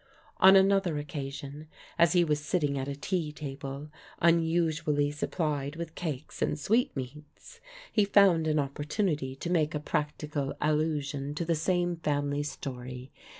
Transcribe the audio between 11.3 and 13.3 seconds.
to the same family story.